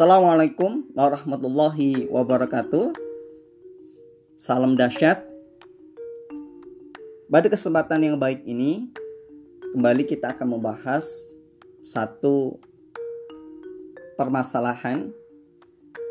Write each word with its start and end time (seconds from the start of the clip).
Assalamualaikum 0.00 0.88
warahmatullahi 0.96 2.08
wabarakatuh. 2.08 2.96
Salam 4.32 4.72
dahsyat. 4.72 5.20
Pada 7.28 7.52
kesempatan 7.52 8.08
yang 8.08 8.16
baik 8.16 8.40
ini, 8.48 8.88
kembali 9.76 10.08
kita 10.08 10.32
akan 10.32 10.56
membahas 10.56 11.04
satu 11.84 12.56
permasalahan 14.16 15.12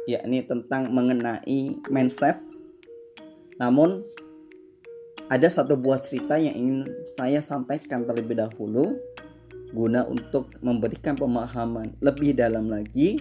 yakni 0.06 0.46
tentang 0.46 0.94
mengenai 0.94 1.82
mindset. 1.90 2.38
Namun 3.58 4.06
ada 5.34 5.50
satu 5.50 5.74
buah 5.74 5.98
cerita 5.98 6.38
yang 6.38 6.54
ingin 6.54 6.86
saya 7.18 7.42
sampaikan 7.42 8.06
terlebih 8.06 8.38
dahulu 8.38 9.02
guna 9.74 10.06
untuk 10.06 10.54
memberikan 10.62 11.18
pemahaman 11.18 11.98
lebih 12.06 12.38
dalam 12.38 12.70
lagi 12.70 13.18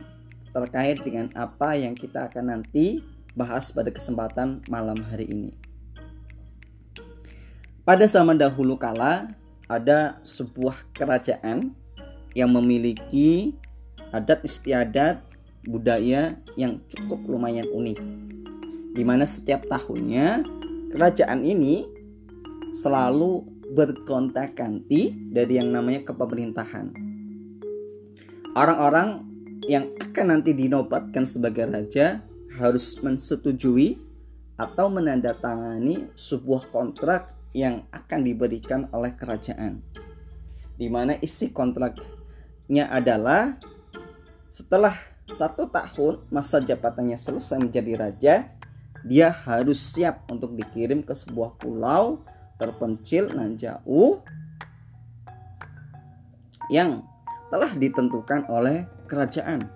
terkait 0.58 0.98
dengan 0.98 1.30
apa 1.38 1.78
yang 1.78 1.94
kita 1.94 2.26
akan 2.26 2.58
nanti 2.58 3.06
bahas 3.38 3.70
pada 3.70 3.94
kesempatan 3.94 4.66
malam 4.66 4.98
hari 5.06 5.30
ini. 5.30 5.54
Pada 7.86 8.04
zaman 8.04 8.34
dahulu 8.34 8.74
kala 8.74 9.30
ada 9.70 10.18
sebuah 10.26 10.90
kerajaan 10.92 11.72
yang 12.34 12.50
memiliki 12.50 13.54
adat 14.10 14.42
istiadat 14.42 15.22
budaya 15.64 16.36
yang 16.58 16.82
cukup 16.90 17.22
lumayan 17.28 17.70
unik. 17.70 17.98
Di 18.98 19.02
mana 19.06 19.22
setiap 19.22 19.64
tahunnya 19.70 20.42
kerajaan 20.90 21.46
ini 21.46 21.86
selalu 22.74 23.46
berkontak-ganti 23.72 25.32
dari 25.32 25.60
yang 25.60 25.70
namanya 25.72 26.04
kepemerintahan. 26.08 26.92
Orang-orang 28.56 29.27
yang 29.66 29.90
akan 29.98 30.38
nanti 30.38 30.54
dinobatkan 30.54 31.26
sebagai 31.26 31.66
raja 31.66 32.22
harus 32.60 32.98
mensetujui 33.02 33.98
atau 34.58 34.90
menandatangani 34.90 36.10
sebuah 36.18 36.70
kontrak 36.70 37.34
yang 37.54 37.86
akan 37.94 38.20
diberikan 38.26 38.86
oleh 38.94 39.14
kerajaan. 39.14 39.80
Di 40.78 40.86
mana 40.90 41.18
isi 41.18 41.50
kontraknya 41.50 42.90
adalah 42.90 43.58
setelah 44.50 44.94
satu 45.28 45.68
tahun 45.68 46.24
masa 46.32 46.62
jabatannya 46.62 47.18
selesai 47.18 47.60
menjadi 47.60 47.92
raja, 47.98 48.34
dia 49.06 49.28
harus 49.30 49.78
siap 49.78 50.26
untuk 50.32 50.56
dikirim 50.58 51.04
ke 51.04 51.14
sebuah 51.14 51.54
pulau 51.60 52.22
terpencil 52.58 53.30
dan 53.30 53.54
jauh 53.54 54.18
yang 56.68 57.06
telah 57.48 57.70
ditentukan 57.72 58.44
oleh 58.50 58.84
kerajaan. 59.08 59.66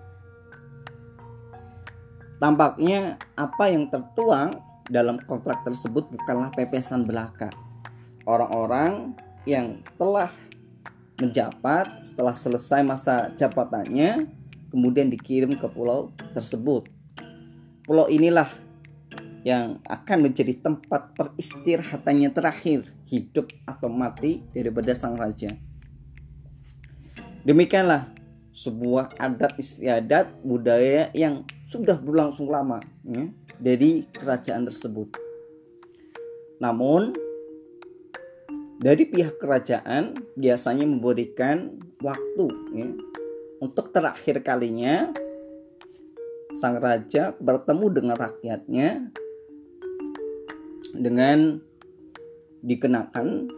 Tampaknya 2.37 3.17
apa 3.33 3.65
yang 3.71 3.89
tertuang 3.89 4.61
dalam 4.87 5.17
kontrak 5.25 5.65
tersebut 5.65 6.11
bukanlah 6.13 6.53
pepesan 6.53 7.07
belaka. 7.07 7.49
Orang-orang 8.23 9.17
yang 9.43 9.81
telah 9.97 10.29
menjabat 11.19 11.99
setelah 11.99 12.35
selesai 12.35 12.81
masa 12.85 13.31
jabatannya 13.35 14.27
kemudian 14.73 15.09
dikirim 15.09 15.53
ke 15.57 15.67
pulau 15.69 16.13
tersebut. 16.33 16.89
Pulau 17.85 18.09
inilah 18.09 18.47
yang 19.43 19.77
akan 19.85 20.31
menjadi 20.31 20.55
tempat 20.55 21.13
peristirahatannya 21.19 22.31
terakhir 22.31 22.87
hidup 23.11 23.51
atau 23.67 23.91
mati 23.91 24.41
daripada 24.55 24.95
sang 24.95 25.19
raja. 25.19 25.53
Demikianlah 27.43 28.07
sebuah 28.53 29.17
adat 29.17 29.57
istiadat 29.57 30.45
budaya 30.45 31.09
yang 31.17 31.41
sudah 31.65 31.97
berlangsung 31.97 32.53
lama 32.53 32.77
ya, 33.01 33.25
dari 33.57 34.05
kerajaan 34.13 34.69
tersebut. 34.69 35.09
Namun 36.61 37.17
dari 38.77 39.09
pihak 39.09 39.41
kerajaan 39.41 40.13
biasanya 40.37 40.85
memberikan 40.85 41.81
waktu 41.97 42.45
ya, 42.77 42.89
untuk 43.57 43.89
terakhir 43.89 44.45
kalinya, 44.45 45.09
sang 46.53 46.77
raja 46.77 47.33
bertemu 47.41 47.85
dengan 47.89 48.15
rakyatnya 48.21 49.09
dengan 50.93 51.57
dikenakan 52.61 53.49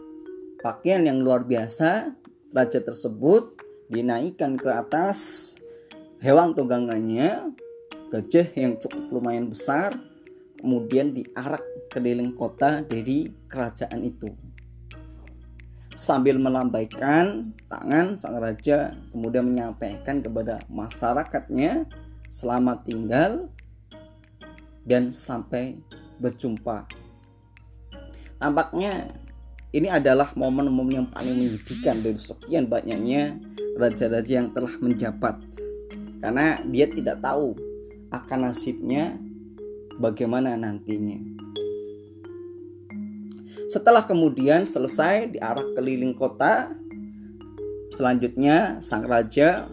pakaian 0.64 1.04
yang 1.04 1.20
luar 1.20 1.44
biasa. 1.44 2.16
Raja 2.56 2.80
tersebut 2.80 3.65
dinaikkan 3.90 4.58
ke 4.58 4.68
atas 4.70 5.54
hewan 6.22 6.52
tunggangannya, 6.52 7.54
gajah 8.10 8.48
yang 8.54 8.78
cukup 8.78 9.10
lumayan 9.12 9.50
besar, 9.50 9.94
kemudian 10.58 11.14
diarak 11.14 11.62
keliling 11.90 12.34
kota 12.34 12.82
dari 12.82 13.30
kerajaan 13.46 14.02
itu 14.02 14.30
sambil 15.96 16.36
melambaikan 16.36 17.56
tangan 17.72 18.20
sang 18.20 18.36
raja 18.36 18.92
kemudian 19.10 19.48
menyampaikan 19.48 20.20
kepada 20.20 20.60
masyarakatnya 20.68 21.88
selamat 22.28 22.84
tinggal 22.84 23.48
dan 24.84 25.08
sampai 25.10 25.80
berjumpa. 26.20 26.84
Tampaknya 28.36 29.08
ini 29.76 29.92
adalah 29.92 30.32
momen-momen 30.32 31.04
yang 31.04 31.08
paling 31.12 31.36
menyedihkan 31.36 32.00
dari 32.00 32.16
sekian 32.16 32.64
banyaknya 32.64 33.36
raja-raja 33.76 34.40
yang 34.40 34.48
telah 34.56 34.72
menjabat. 34.80 35.36
Karena 36.16 36.64
dia 36.64 36.88
tidak 36.88 37.20
tahu 37.20 37.52
akan 38.08 38.48
nasibnya 38.48 39.20
bagaimana 40.00 40.56
nantinya. 40.56 41.20
Setelah 43.68 44.00
kemudian 44.08 44.64
selesai 44.64 45.36
diarak 45.36 45.76
keliling 45.76 46.16
kota, 46.16 46.72
selanjutnya 47.92 48.80
sang 48.80 49.04
raja 49.04 49.68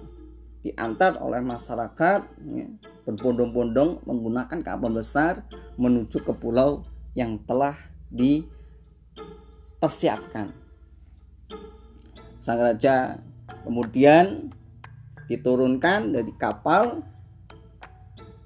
diantar 0.67 1.15
oleh 1.23 1.39
masyarakat 1.39 2.27
ya, 2.27 2.67
berbondong-bondong 3.07 4.03
menggunakan 4.03 4.59
kapal 4.59 4.91
besar 4.91 5.47
menuju 5.79 6.19
ke 6.27 6.33
pulau 6.35 6.83
yang 7.15 7.39
telah 7.47 7.77
dipersiapkan. 9.83 10.47
Sang 12.39 12.55
raja 12.55 13.19
kemudian 13.67 14.47
diturunkan 15.27 16.15
dari 16.15 16.31
kapal 16.39 17.03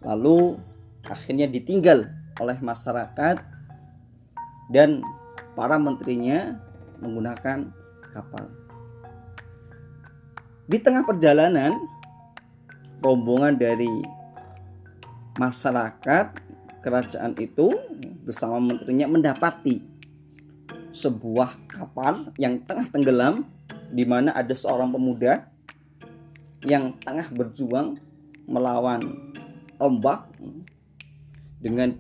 lalu 0.01 0.57
akhirnya 1.05 1.45
ditinggal 1.45 2.09
oleh 2.41 2.57
masyarakat 2.57 3.37
dan 4.73 5.05
para 5.53 5.77
menterinya 5.77 6.57
menggunakan 7.05 7.69
kapal. 8.09 8.49
Di 10.65 10.81
tengah 10.81 11.05
perjalanan, 11.05 11.77
rombongan 13.05 13.61
dari 13.61 13.93
masyarakat 15.37 16.33
kerajaan 16.81 17.37
itu 17.37 17.77
bersama 18.25 18.57
menterinya 18.57 19.05
mendapati 19.05 19.86
sebuah 20.91 21.67
kapal 21.69 22.31
yang 22.39 22.59
tengah 22.63 22.87
tenggelam 22.89 23.47
di 23.91 24.03
mana 24.03 24.35
ada 24.35 24.51
seorang 24.51 24.91
pemuda 24.91 25.47
yang 26.65 26.95
tengah 26.99 27.27
berjuang 27.31 27.99
melawan 28.47 29.31
ombak 29.77 30.27
dengan 31.61 31.93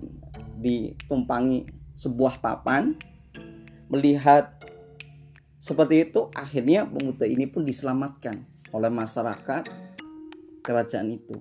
ditumpangi 0.57 1.69
sebuah 1.93 2.41
papan 2.41 2.97
melihat 3.87 4.57
seperti 5.57 6.07
itu 6.09 6.29
akhirnya 6.33 6.85
pemuda 6.87 7.25
ini 7.27 7.45
pun 7.49 7.65
diselamatkan 7.65 8.45
oleh 8.71 8.91
masyarakat 8.91 9.63
kerajaan 10.63 11.09
itu. 11.11 11.39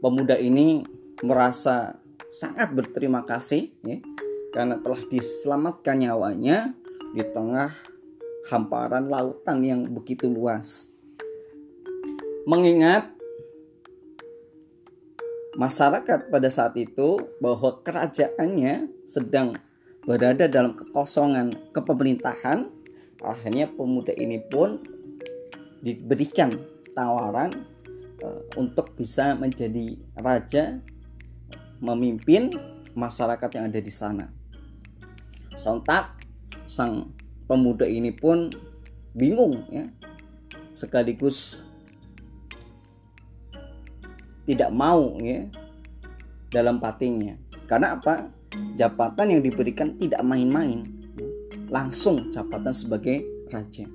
Pemuda 0.00 0.40
ini 0.40 0.80
merasa 1.20 2.00
sangat 2.32 2.72
berterima 2.72 3.20
kasih 3.28 3.76
ya, 3.84 4.00
karena 4.50 4.78
telah 4.82 5.02
diselamatkan 5.06 5.96
nyawanya 6.02 6.74
di 7.14 7.22
tengah 7.26 7.70
hamparan 8.50 9.06
lautan 9.06 9.62
yang 9.62 9.80
begitu 9.86 10.26
luas. 10.26 10.94
Mengingat 12.48 13.10
masyarakat 15.58 16.30
pada 16.30 16.48
saat 16.48 16.74
itu 16.78 17.20
bahwa 17.42 17.82
kerajaannya 17.82 18.88
sedang 19.04 19.58
berada 20.06 20.48
dalam 20.48 20.72
kekosongan 20.72 21.52
kepemerintahan 21.76 22.70
akhirnya 23.20 23.68
pemuda 23.68 24.16
ini 24.16 24.40
pun 24.40 24.80
diberikan 25.84 26.56
tawaran 26.96 27.68
uh, 28.24 28.40
untuk 28.56 28.96
bisa 28.96 29.36
menjadi 29.36 30.00
raja 30.16 30.80
memimpin 31.84 32.52
masyarakat 32.96 33.50
yang 33.60 33.68
ada 33.68 33.80
di 33.80 33.92
sana 33.92 34.39
sontak 35.60 36.16
sang 36.64 37.12
pemuda 37.44 37.84
ini 37.84 38.08
pun 38.16 38.48
bingung 39.12 39.68
ya 39.68 39.84
sekaligus 40.72 41.60
tidak 44.48 44.72
mau 44.72 45.20
ya 45.20 45.46
dalam 46.50 46.82
patinya. 46.82 47.38
Karena 47.70 47.94
apa? 47.94 48.26
Jabatan 48.74 49.38
yang 49.38 49.42
diberikan 49.46 49.94
tidak 49.94 50.26
main-main. 50.26 50.90
Langsung 51.70 52.34
jabatan 52.34 52.74
sebagai 52.74 53.22
raja. 53.46 53.86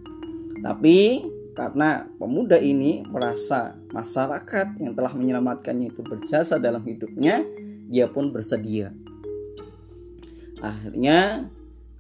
Tapi 0.64 1.28
karena 1.56 2.08
pemuda 2.16 2.56
ini 2.56 3.04
merasa 3.04 3.76
masyarakat 3.92 4.80
yang 4.80 4.96
telah 4.96 5.12
menyelamatkannya 5.12 5.92
itu 5.92 6.02
berjasa 6.08 6.56
dalam 6.56 6.84
hidupnya, 6.88 7.44
dia 7.92 8.08
pun 8.08 8.32
bersedia. 8.32 8.96
Akhirnya 10.66 11.46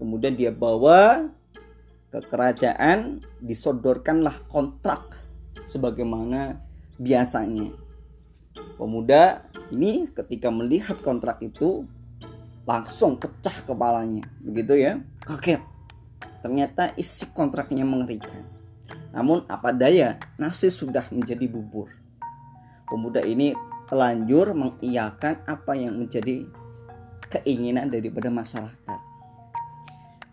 kemudian 0.01 0.33
dia 0.33 0.49
bawa 0.49 1.29
ke 2.09 2.19
kerajaan, 2.25 3.21
disodorkanlah 3.45 4.49
kontrak 4.49 5.21
sebagaimana 5.69 6.57
biasanya. 6.97 7.69
Pemuda 8.81 9.45
ini 9.69 10.09
ketika 10.09 10.49
melihat 10.49 10.97
kontrak 11.05 11.45
itu 11.45 11.85
langsung 12.65 13.21
pecah 13.21 13.53
kepalanya, 13.61 14.25
begitu 14.41 14.73
ya, 14.81 14.97
kaget. 15.29 15.61
Ternyata 16.41 16.97
isi 16.97 17.29
kontraknya 17.29 17.85
mengerikan. 17.85 18.41
Namun 19.13 19.45
apa 19.45 19.69
daya, 19.69 20.17
nasi 20.41 20.73
sudah 20.73 21.05
menjadi 21.13 21.45
bubur. 21.45 21.93
Pemuda 22.89 23.21
ini 23.21 23.53
telanjur 23.85 24.57
mengiyakan 24.57 25.45
apa 25.45 25.77
yang 25.77 25.93
menjadi 25.93 26.49
keinginan 27.31 27.89
daripada 27.89 28.29
masyarakat. 28.29 28.99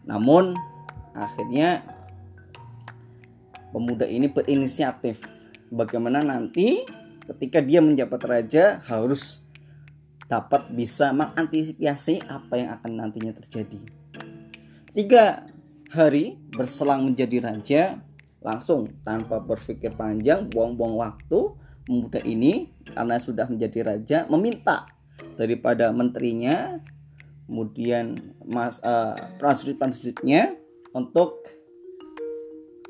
Namun 0.05 0.57
akhirnya 1.13 1.85
pemuda 3.71 4.05
ini 4.09 4.29
berinisiatif 4.29 5.23
bagaimana 5.73 6.21
nanti 6.21 6.85
ketika 7.33 7.63
dia 7.65 7.81
menjabat 7.81 8.21
raja 8.27 8.83
harus 8.85 9.41
dapat 10.29 10.73
bisa 10.73 11.13
mengantisipasi 11.13 12.25
apa 12.25 12.55
yang 12.57 12.71
akan 12.81 12.93
nantinya 12.97 13.33
terjadi. 13.37 13.81
Tiga 14.93 15.49
hari 15.93 16.41
berselang 16.53 17.05
menjadi 17.05 17.39
raja, 17.45 17.83
langsung 18.41 18.89
tanpa 19.05 19.41
berpikir 19.45 19.93
panjang, 19.93 20.49
buang-buang 20.49 20.97
waktu, 20.97 21.53
pemuda 21.85 22.21
ini 22.25 22.73
karena 22.93 23.17
sudah 23.21 23.45
menjadi 23.49 23.81
raja 23.85 24.19
meminta 24.33 24.89
daripada 25.37 25.91
menterinya, 25.91 26.81
kemudian 27.47 28.37
mas 28.45 28.79
uh, 28.85 29.17
prajurit-prajuritnya 29.37 30.57
untuk 30.93 31.45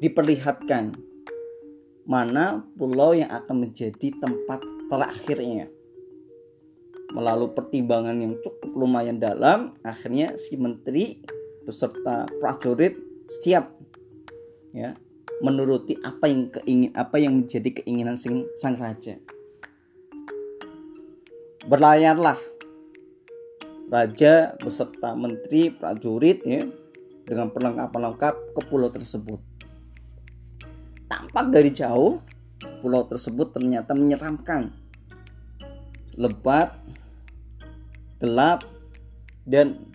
diperlihatkan 0.02 0.98
mana 2.02 2.66
pulau 2.74 3.14
yang 3.14 3.30
akan 3.30 3.70
menjadi 3.70 4.10
tempat 4.18 4.60
terakhirnya. 4.90 5.70
Melalui 7.12 7.52
pertimbangan 7.52 8.16
yang 8.18 8.34
cukup 8.40 8.72
lumayan 8.72 9.20
dalam, 9.20 9.76
akhirnya 9.84 10.34
si 10.40 10.56
menteri 10.56 11.20
beserta 11.62 12.26
prajurit 12.40 12.98
siap 13.28 13.70
ya 14.74 14.96
menuruti 15.42 15.98
apa 16.02 16.26
yang 16.30 16.50
keingin 16.50 16.90
apa 16.94 17.16
yang 17.18 17.44
menjadi 17.44 17.82
keinginan 17.82 18.14
sing, 18.14 18.46
sang 18.54 18.78
raja. 18.78 19.18
Berlayarlah 21.62 22.38
raja 23.92 24.56
beserta 24.58 25.14
menteri 25.14 25.70
prajurit 25.70 26.42
ya 26.42 26.66
dengan 27.22 27.54
perlengkapan 27.54 28.10
lengkap 28.10 28.34
ke 28.56 28.60
pulau 28.66 28.90
tersebut. 28.90 29.38
Tampak 31.06 31.54
dari 31.54 31.70
jauh, 31.70 32.18
pulau 32.82 33.06
tersebut 33.06 33.54
ternyata 33.54 33.94
menyeramkan. 33.94 34.74
Lebat, 36.18 36.76
gelap, 38.18 38.66
dan 39.46 39.86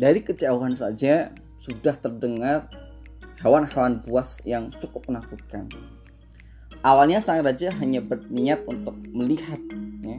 dari 0.00 0.24
kejauhan 0.24 0.72
saja 0.72 1.30
sudah 1.60 1.94
terdengar 1.94 2.66
hewan-hewan 3.44 4.00
buas 4.02 4.40
yang 4.48 4.72
cukup 4.80 5.04
menakutkan. 5.10 5.68
Awalnya 6.82 7.22
sang 7.22 7.44
raja 7.44 7.70
hanya 7.78 8.02
berniat 8.02 8.66
untuk 8.66 8.98
melihat, 9.14 9.60
ya. 10.02 10.18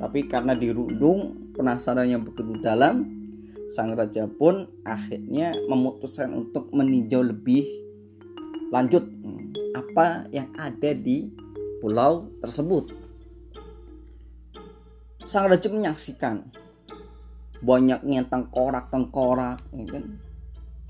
Tapi 0.00 0.24
karena 0.24 0.56
dirundung 0.56 1.52
penasaran 1.52 2.08
yang 2.08 2.24
begitu 2.24 2.56
dalam, 2.64 3.04
sang 3.68 3.92
raja 3.92 4.24
pun 4.24 4.64
akhirnya 4.82 5.52
memutuskan 5.68 6.32
untuk 6.32 6.72
meninjau 6.72 7.20
lebih 7.20 7.68
lanjut 8.72 9.04
hmm, 9.04 9.76
apa 9.76 10.24
yang 10.32 10.48
ada 10.56 10.96
di 10.96 11.28
pulau 11.84 12.32
tersebut. 12.40 12.96
Sang 15.28 15.46
raja 15.46 15.68
menyaksikan 15.68 16.48
banyaknya 17.60 18.24
tengkorak-tengkorak, 18.24 19.60
ya 19.76 19.84
kan? 19.84 20.04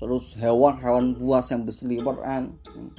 terus 0.01 0.33
hewan-hewan 0.33 1.13
buas 1.13 1.45
yang 1.53 1.61
berseliweran 1.61 2.57
hmm, 2.57 2.89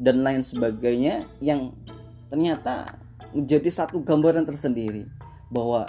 dan 0.00 0.24
lain 0.24 0.40
sebagainya 0.40 1.28
yang 1.44 1.76
ternyata 2.32 2.96
menjadi 3.36 3.68
satu 3.68 4.00
gambaran 4.00 4.48
tersendiri 4.48 5.04
bahwa 5.54 5.86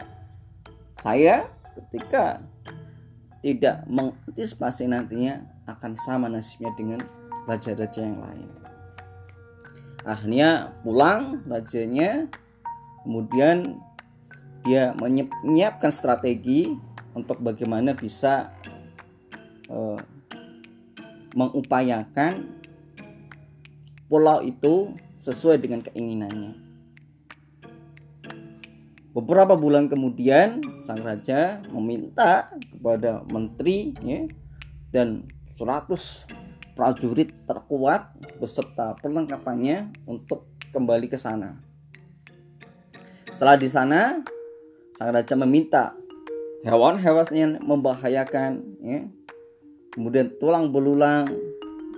saya 1.01 1.49
ketika 1.73 2.39
tidak 3.41 3.81
mengantisipasi 3.89 4.85
nantinya 4.85 5.41
akan 5.65 5.97
sama 5.97 6.29
nasibnya 6.29 6.69
dengan 6.77 7.01
raja-raja 7.49 8.05
yang 8.05 8.21
lain. 8.21 8.49
Akhirnya 10.05 10.73
pulang 10.85 11.41
rajanya, 11.49 12.29
kemudian 13.01 13.81
dia 14.65 14.93
menyiapkan 14.97 15.89
strategi 15.89 16.73
untuk 17.13 17.41
bagaimana 17.41 17.93
bisa 17.93 18.53
uh, 19.69 19.97
mengupayakan 21.37 22.49
pulau 24.09 24.41
itu 24.41 24.93
sesuai 25.17 25.61
dengan 25.61 25.85
keinginannya. 25.85 26.64
Beberapa 29.15 29.55
bulan 29.55 29.87
kemudian, 29.87 30.59
sang 30.83 30.99
raja 30.99 31.63
meminta 31.71 32.51
kepada 32.51 33.23
menteri 33.31 33.95
ya, 34.03 34.27
dan 34.91 35.23
100 35.55 36.75
prajurit 36.75 37.31
terkuat 37.47 38.11
beserta 38.43 38.91
perlengkapannya 38.99 39.95
untuk 40.03 40.51
kembali 40.75 41.07
ke 41.07 41.15
sana. 41.15 41.55
Setelah 43.31 43.55
di 43.55 43.71
sana, 43.71 44.19
sang 44.99 45.15
raja 45.15 45.39
meminta 45.39 45.95
hewan-hewan 46.67 47.31
yang 47.31 47.51
membahayakan, 47.63 48.59
ya, 48.83 49.07
kemudian 49.95 50.35
tulang 50.43 50.75
belulang, 50.75 51.31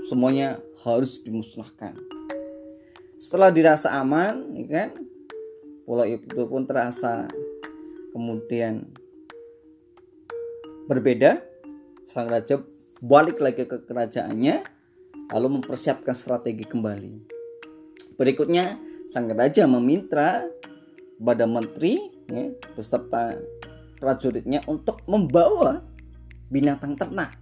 semuanya 0.06 0.62
harus 0.86 1.18
dimusnahkan. 1.26 1.98
Setelah 3.18 3.50
dirasa 3.50 3.98
aman, 3.98 4.54
ya 4.54 4.66
kan, 4.70 5.07
pulau 5.88 6.04
itu 6.04 6.44
pun 6.44 6.68
terasa 6.68 7.32
kemudian 8.12 8.84
berbeda. 10.92 11.40
Sang 12.04 12.28
raja 12.28 12.60
balik 13.00 13.40
lagi 13.40 13.64
ke 13.64 13.88
kerajaannya 13.88 14.68
lalu 15.32 15.48
mempersiapkan 15.60 16.12
strategi 16.12 16.68
kembali. 16.68 17.40
Berikutnya 18.20 18.76
sang 19.08 19.32
raja 19.32 19.64
meminta 19.64 20.44
pada 21.20 21.48
menteri 21.48 22.00
ya, 22.28 22.52
beserta 22.76 23.40
prajuritnya 24.00 24.64
untuk 24.68 25.04
membawa 25.08 25.84
binatang 26.52 27.00
ternak. 27.00 27.36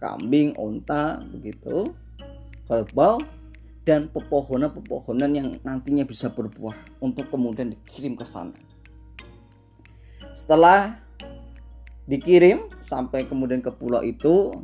Kambing, 0.00 0.56
onta 0.56 1.20
begitu. 1.28 1.92
Kerbau 2.64 3.20
dan 3.84 4.08
pepohonan-pepohonan 4.08 5.30
yang 5.36 5.48
nantinya 5.60 6.08
bisa 6.08 6.32
berbuah 6.32 6.74
untuk 7.04 7.28
kemudian 7.28 7.76
dikirim 7.76 8.16
ke 8.16 8.24
sana. 8.24 8.56
Setelah 10.32 10.98
dikirim 12.08 12.72
sampai 12.80 13.28
kemudian 13.28 13.60
ke 13.60 13.68
pulau 13.70 14.00
itu, 14.00 14.56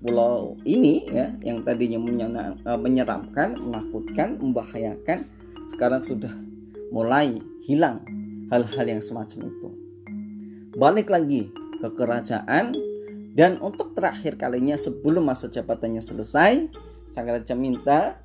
pulau 0.00 0.56
ini 0.64 1.04
ya 1.12 1.36
yang 1.44 1.62
tadinya 1.62 2.00
eh, 2.00 2.80
menyeramkan, 2.80 3.60
menakutkan, 3.60 4.40
membahayakan, 4.40 5.28
sekarang 5.68 6.00
sudah 6.02 6.32
mulai 6.90 7.38
hilang 7.68 8.02
hal-hal 8.48 8.86
yang 8.88 9.04
semacam 9.04 9.52
itu. 9.52 9.68
Balik 10.76 11.12
lagi 11.12 11.52
ke 11.78 11.88
kerajaan 11.92 12.72
dan 13.36 13.60
untuk 13.60 13.92
terakhir 13.92 14.40
kalinya 14.40 14.76
sebelum 14.76 15.28
masa 15.28 15.52
jabatannya 15.52 16.00
selesai, 16.00 16.72
sang 17.12 17.28
raja 17.28 17.52
minta 17.52 18.21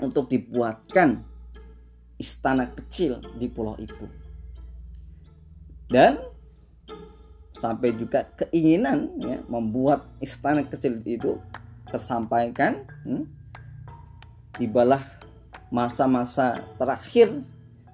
untuk 0.00 0.30
dibuatkan 0.30 1.22
istana 2.18 2.70
kecil 2.70 3.20
di 3.38 3.46
pulau 3.50 3.74
itu. 3.78 4.06
Dan 5.90 6.18
sampai 7.54 7.94
juga 7.94 8.26
keinginan 8.34 9.14
ya, 9.22 9.38
membuat 9.46 10.08
istana 10.18 10.66
kecil 10.66 10.98
itu 11.06 11.38
tersampaikan 11.86 12.82
hmm, 13.06 13.24
tibalah 14.58 15.02
masa-masa 15.70 16.62
terakhir 16.78 17.30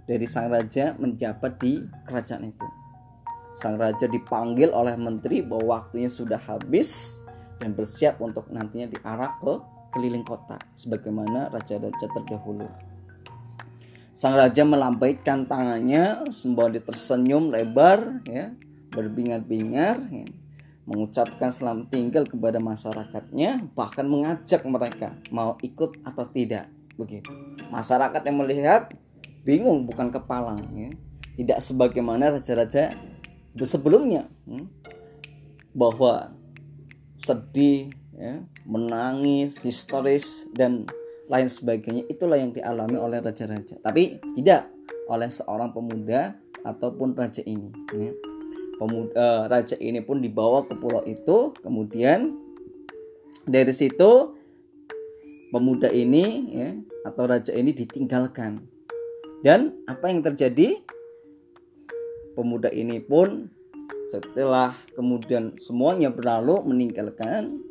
dari 0.08 0.24
sang 0.24 0.48
raja 0.48 0.96
menjabat 0.96 1.60
di 1.60 1.84
kerajaan 2.08 2.48
itu. 2.48 2.68
Sang 3.52 3.76
raja 3.76 4.08
dipanggil 4.08 4.72
oleh 4.72 4.96
menteri 4.96 5.44
bahwa 5.44 5.76
waktunya 5.80 6.08
sudah 6.08 6.40
habis 6.48 7.20
dan 7.60 7.76
bersiap 7.76 8.16
untuk 8.24 8.48
nantinya 8.48 8.88
diarah 8.88 9.36
ke 9.36 9.54
keliling 9.90 10.24
kota 10.24 10.58
sebagaimana 10.74 11.50
raja-raja 11.50 12.06
terdahulu. 12.10 12.66
Sang 14.14 14.36
raja 14.36 14.66
melambaikan 14.68 15.48
tangannya 15.48 16.28
sembari 16.28 16.82
tersenyum 16.84 17.48
lebar 17.48 18.20
ya, 18.28 18.52
berbingar-bingar 18.92 19.96
ya, 20.12 20.26
mengucapkan 20.84 21.48
selamat 21.48 21.88
tinggal 21.88 22.24
kepada 22.26 22.58
masyarakatnya 22.60 23.70
bahkan 23.72 24.04
mengajak 24.04 24.60
mereka 24.66 25.16
mau 25.32 25.56
ikut 25.64 26.04
atau 26.04 26.24
tidak 26.28 26.68
begitu. 27.00 27.32
Masyarakat 27.72 28.20
yang 28.26 28.36
melihat 28.44 28.82
bingung 29.46 29.88
bukan 29.88 30.12
kepalang 30.12 30.68
ya. 30.76 30.90
Tidak 31.40 31.58
sebagaimana 31.62 32.36
raja-raja 32.36 32.92
sebelumnya 33.64 34.28
hmm, 34.44 34.68
bahwa 35.72 36.34
sedih, 37.24 37.94
ya, 38.20 38.44
menangis, 38.68 39.64
histeris 39.64 40.44
dan 40.52 40.84
lain 41.32 41.48
sebagainya 41.48 42.04
itulah 42.12 42.36
yang 42.36 42.52
dialami 42.52 43.00
oleh 43.00 43.24
raja-raja. 43.24 43.80
Tapi 43.80 44.20
tidak 44.36 44.68
oleh 45.08 45.30
seorang 45.32 45.72
pemuda 45.72 46.36
ataupun 46.62 47.16
raja 47.16 47.40
ini. 47.48 47.72
Ya. 47.96 48.12
Pemuda, 48.76 49.12
uh, 49.16 49.42
raja 49.48 49.76
ini 49.80 50.04
pun 50.04 50.20
dibawa 50.20 50.64
ke 50.68 50.76
pulau 50.76 51.04
itu, 51.04 51.52
kemudian 51.60 52.36
dari 53.44 53.72
situ 53.72 54.36
pemuda 55.52 55.92
ini 55.92 56.24
ya 56.54 56.70
atau 57.04 57.24
raja 57.28 57.52
ini 57.56 57.72
ditinggalkan. 57.72 58.60
Dan 59.40 59.80
apa 59.88 60.12
yang 60.12 60.20
terjadi? 60.20 60.80
Pemuda 62.36 62.72
ini 62.72 63.02
pun 63.02 63.52
setelah 64.08 64.72
kemudian 64.96 65.54
semuanya 65.60 66.08
berlalu 66.08 66.62
meninggalkan 66.64 67.69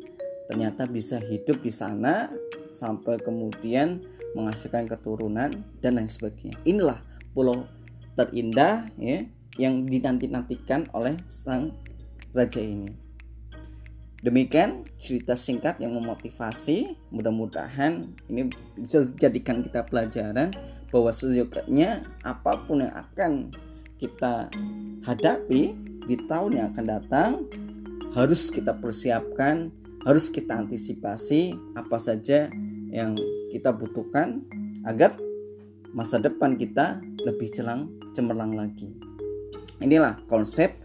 ternyata 0.50 0.90
bisa 0.90 1.22
hidup 1.22 1.62
di 1.62 1.70
sana 1.70 2.26
sampai 2.74 3.22
kemudian 3.22 4.02
menghasilkan 4.34 4.90
keturunan 4.90 5.54
dan 5.78 5.92
lain 5.94 6.10
sebagainya. 6.10 6.58
Inilah 6.66 6.98
pulau 7.30 7.70
terindah 8.18 8.90
ya 8.98 9.22
yang 9.54 9.86
dinanti-nantikan 9.86 10.90
oleh 10.90 11.14
sang 11.30 11.70
raja 12.34 12.58
ini. 12.58 12.90
Demikian 14.20 14.84
cerita 15.00 15.38
singkat 15.38 15.78
yang 15.78 15.96
memotivasi. 15.96 16.98
Mudah-mudahan 17.14 18.10
ini 18.26 18.50
bisa 18.76 19.06
dijadikan 19.06 19.62
kita 19.62 19.86
pelajaran 19.86 20.50
bahwa 20.90 21.14
sejujurnya 21.14 22.04
apa 22.26 22.58
pun 22.66 22.84
yang 22.84 22.92
akan 22.92 23.54
kita 23.96 24.50
hadapi 25.06 25.72
di 26.04 26.16
tahun 26.26 26.50
yang 26.58 26.66
akan 26.74 26.86
datang 26.90 27.30
harus 28.12 28.50
kita 28.50 28.74
persiapkan, 28.76 29.70
harus 30.04 30.32
kita 30.32 30.56
antisipasi 30.56 31.56
apa 31.76 32.00
saja 32.00 32.48
yang 32.90 33.14
kita 33.52 33.70
butuhkan 33.74 34.44
agar 34.88 35.14
masa 35.92 36.16
depan 36.22 36.56
kita 36.56 37.02
lebih 37.24 37.52
celang 37.52 37.90
cemerlang 38.16 38.56
lagi. 38.56 38.88
Inilah 39.80 40.20
konsep 40.28 40.76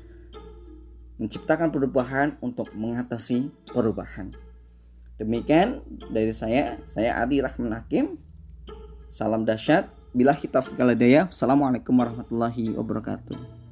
menciptakan 1.16 1.72
perubahan 1.72 2.36
untuk 2.44 2.72
mengatasi 2.76 3.52
perubahan. 3.72 4.36
Demikian 5.16 5.80
dari 6.12 6.36
saya, 6.36 6.84
saya 6.84 7.16
Adi 7.24 7.40
Rahman 7.40 7.72
Hakim. 7.72 8.20
Salam 9.08 9.48
dahsyat. 9.48 9.88
Bila 10.16 10.32
kita 10.32 10.64
Assalamualaikum 11.28 11.92
warahmatullahi 11.92 12.72
wabarakatuh. 12.76 13.65